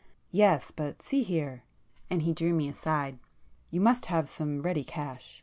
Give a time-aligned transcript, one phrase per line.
[0.31, 5.39] "Yes—but see here,"—and he drew me aside—"You must have some ready cash.